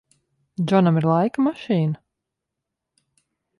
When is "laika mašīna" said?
1.09-2.01